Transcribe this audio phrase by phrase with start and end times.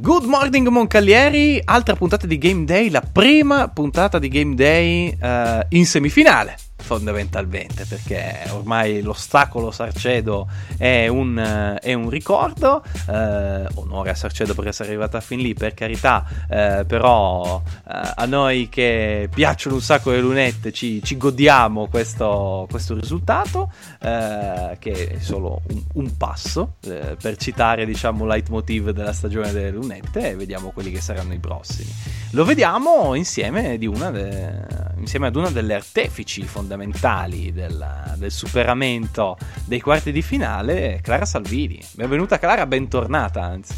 [0.00, 5.66] Good morning Moncalieri, altra puntata di Game Day, la prima puntata di Game Day uh,
[5.70, 10.48] in semifinale fondamentalmente perché ormai l'ostacolo Sarcedo
[10.78, 15.74] è un, è un ricordo eh, onore a Sarcedo per essere arrivata fin lì per
[15.74, 21.88] carità eh, però eh, a noi che piacciono un sacco le lunette ci, ci godiamo
[21.88, 23.70] questo, questo risultato
[24.00, 29.52] eh, che è solo un, un passo eh, per citare diciamo il leitmotiv della stagione
[29.52, 31.90] delle lunette e vediamo quelli che saranno i prossimi
[32.32, 34.52] lo vediamo insieme, de,
[34.98, 41.80] insieme ad una delle artefici fondamentali del, del, superamento dei quarti di finale, Clara Salvini.
[41.92, 43.74] Benvenuta Clara, bentornata anzi.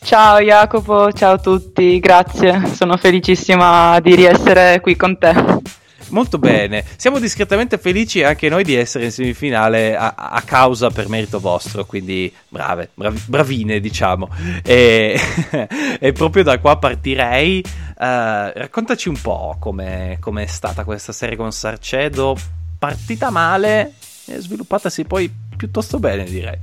[0.00, 5.57] Ciao Jacopo, ciao a tutti, grazie, sono felicissima di riessere qui con te.
[6.10, 11.08] Molto bene, siamo discretamente felici anche noi di essere in semifinale a, a causa per
[11.08, 14.28] merito vostro, quindi brave, bravi, bravine diciamo.
[14.64, 15.18] E,
[16.00, 21.52] e, proprio da qua partirei, uh, raccontaci un po' come è stata questa serie con
[21.52, 22.36] Sarcedo,
[22.78, 23.94] partita male
[24.26, 26.58] e sviluppatasi poi piuttosto bene direi.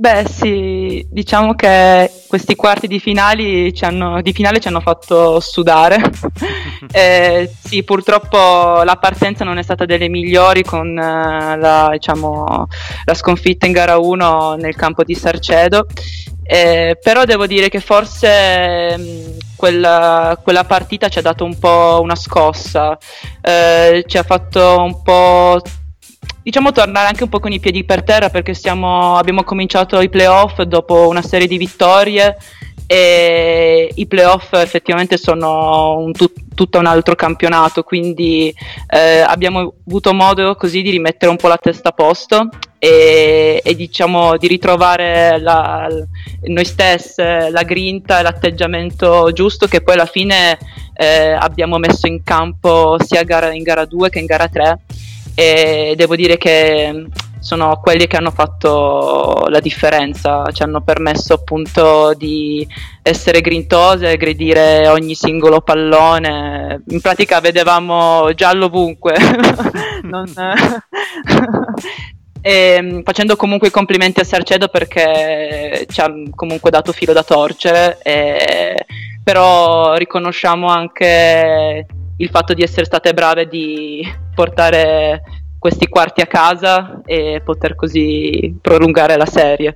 [0.00, 5.40] Beh sì, diciamo che questi quarti di, finali ci hanno, di finale ci hanno fatto
[5.40, 6.00] sudare.
[6.92, 12.66] Eh, sì, purtroppo la partenza non è stata delle migliori con eh, la, diciamo,
[13.04, 15.86] la, sconfitta in gara 1 nel campo di Sarcedo.
[16.50, 21.58] Eh, però devo dire che forse mh, mm, quella, quella, partita ci ha dato un
[21.58, 22.96] po' una scossa,
[23.42, 25.60] eh, ci ha fatto un po'
[26.48, 30.08] diciamo tornare anche un po' con i piedi per terra perché stiamo, abbiamo cominciato i
[30.08, 32.38] playoff dopo una serie di vittorie
[32.86, 38.50] e i playoff effettivamente sono un tut, tutto un altro campionato quindi
[38.88, 43.76] eh, abbiamo avuto modo così di rimettere un po' la testa a posto e, e
[43.76, 45.86] diciamo di ritrovare la,
[46.44, 50.56] noi stesse la grinta e l'atteggiamento giusto che poi alla fine
[50.94, 53.20] eh, abbiamo messo in campo sia
[53.52, 54.78] in gara 2 che in gara 3
[55.38, 57.06] e devo dire che
[57.38, 62.66] sono quelli che hanno fatto la differenza, ci hanno permesso appunto di
[63.02, 69.14] essere grintose, aggredire ogni singolo pallone, in pratica vedevamo giallo ovunque,
[70.02, 70.26] non...
[72.42, 78.00] e, facendo comunque i complimenti a Sarcedo perché ci ha comunque dato filo da torcere,
[78.02, 78.86] e,
[79.22, 81.86] però riconosciamo anche
[82.18, 85.22] il fatto di essere state brave di portare
[85.58, 89.74] questi quarti a casa e poter così prolungare la serie.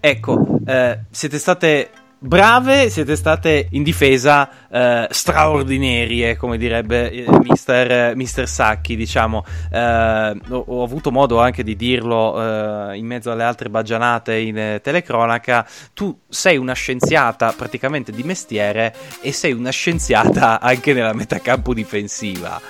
[0.00, 8.16] Ecco, eh, siete state brave, siete state in difesa eh, straordinarie, come direbbe eh, mister,
[8.16, 9.44] mister, Sacchi, diciamo.
[9.70, 14.58] Eh, ho, ho, avuto modo anche di dirlo eh, in mezzo alle altre baggianate in
[14.58, 15.66] eh, telecronaca.
[15.94, 22.60] Tu sei una scienziata praticamente di mestiere e sei una scienziata anche nella metacampo difensiva.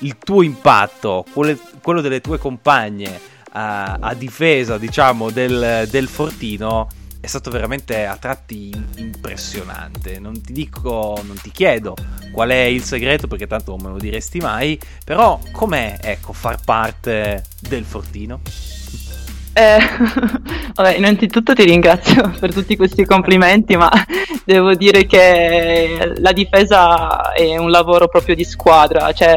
[0.00, 3.18] Il tuo impatto, quello, quello delle tue compagne
[3.52, 6.88] a difesa, diciamo, del, del Fortino
[7.22, 10.18] è stato veramente a tratti impressionante.
[10.18, 11.94] Non ti dico, non ti chiedo
[12.32, 16.58] qual è il segreto perché tanto non me lo diresti mai, però com'è, ecco, far
[16.64, 18.40] parte del Fortino?
[19.52, 19.78] Eh,
[20.74, 23.88] vabbè, innanzitutto ti ringrazio per tutti questi complimenti, ma
[24.44, 29.36] devo dire che la difesa è un lavoro proprio di squadra, cioè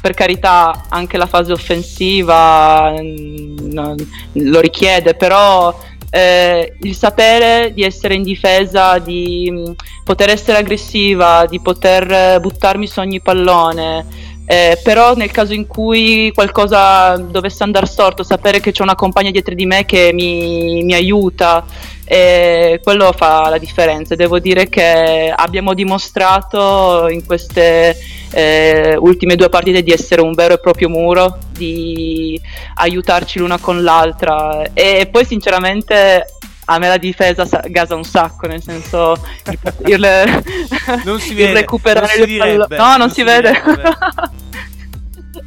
[0.00, 3.96] per carità anche la fase offensiva mh,
[4.34, 5.74] lo richiede, però
[6.14, 9.72] eh, il sapere di essere in difesa, di mh, mm,
[10.04, 14.32] poter essere aggressiva, di poter eh, buttarmi su ogni pallone.
[14.46, 19.30] Eh, però nel caso in cui qualcosa dovesse andare storto, sapere che c'è una compagna
[19.30, 21.64] dietro di me che mi, mi aiuta,
[22.04, 24.14] eh, quello fa la differenza.
[24.14, 27.96] Devo dire che abbiamo dimostrato in queste
[28.30, 32.40] eh, ultime due partite di essere un vero e proprio muro, di
[32.74, 36.26] aiutarci l'una con l'altra e poi sinceramente
[36.66, 40.42] a me la difesa gasa un sacco, nel senso il, il,
[41.04, 42.76] non si vede, il recuperare il pallone.
[42.76, 43.62] No, non, non si, si, vede.
[43.64, 43.82] vede.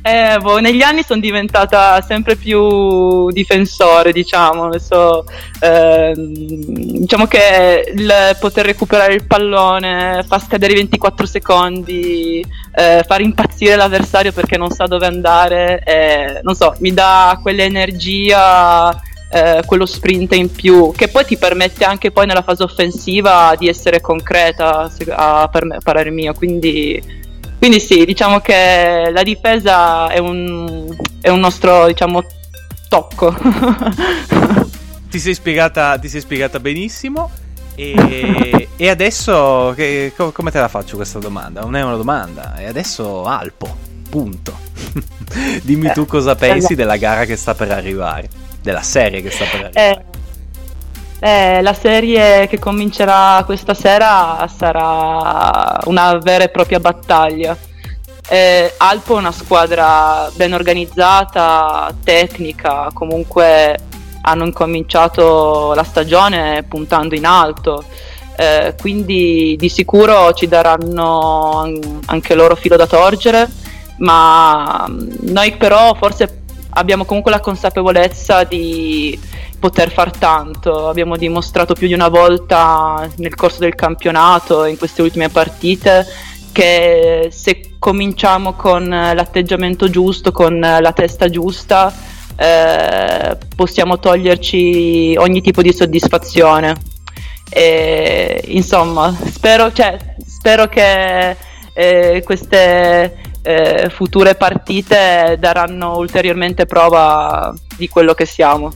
[0.08, 4.68] Eh, boh, negli anni sono diventata sempre più difensore, diciamo.
[4.68, 5.26] Adesso,
[5.60, 12.40] eh, diciamo che il poter recuperare il pallone, far scadere i 24 secondi,
[12.74, 19.02] eh, far impazzire l'avversario perché non sa dove andare, eh, non so, mi dà quell'energia.
[19.30, 23.68] Eh, quello sprint in più che poi ti permette anche poi nella fase offensiva di
[23.68, 27.26] essere concreta a, per me, parere mio quindi
[27.58, 32.24] quindi sì, diciamo che la difesa è un, è un nostro diciamo,
[32.88, 33.36] tocco.
[35.10, 37.30] ti sei spiegata, ti sei spiegata benissimo.
[37.76, 41.62] E, e adesso che, come te la faccio questa domanda?
[41.62, 43.76] Non è una domanda, e adesso Alpo,
[44.10, 44.58] punto.
[45.62, 48.30] Dimmi tu cosa pensi della gara che sta per arrivare,
[48.62, 50.06] della serie che sta per arrivare.
[50.12, 50.17] Eh,
[51.20, 57.58] eh, la serie che comincerà questa sera sarà una vera e propria battaglia.
[58.30, 63.78] Eh, Alpo è una squadra ben organizzata, tecnica, comunque
[64.22, 67.84] hanno incominciato la stagione puntando in alto.
[68.36, 71.72] Eh, quindi di sicuro ci daranno
[72.06, 73.50] anche loro filo da torgere,
[73.98, 76.42] ma mm, noi però forse
[76.72, 79.20] abbiamo comunque la consapevolezza di
[79.60, 80.88] poter far tanto.
[80.88, 86.06] Abbiamo dimostrato più di una volta nel corso del campionato, in queste ultime partite,
[86.52, 91.94] che se cominciamo con l'atteggiamento giusto, con la testa giusta,
[92.36, 96.76] eh, possiamo toglierci ogni tipo di soddisfazione.
[97.50, 101.36] E, insomma, spero, cioè, spero che
[101.74, 108.72] eh, queste eh, future partite daranno ulteriormente prova di quello che siamo.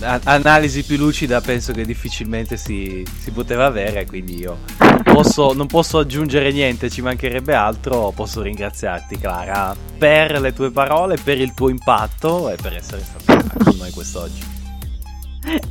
[0.00, 4.58] Analisi più lucida penso che difficilmente si, si poteva avere, quindi io
[5.02, 11.16] posso, non posso aggiungere niente, ci mancherebbe altro, posso ringraziarti Clara per le tue parole,
[11.22, 14.52] per il tuo impatto e per essere stata con noi quest'oggi.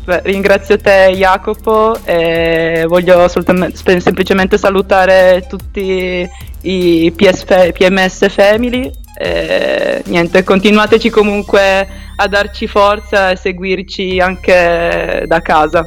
[0.04, 6.30] Beh, ringrazio te Jacopo e voglio semplicemente salutare tutti
[6.62, 8.92] i PS, PMS Family
[9.24, 15.86] e, niente, continuateci comunque a darci forza e seguirci anche da casa.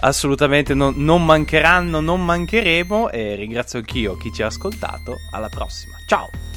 [0.00, 5.16] Assolutamente non, non mancheranno, non mancheremo e ringrazio anch'io chi ci ha ascoltato.
[5.32, 6.53] Alla prossima, ciao!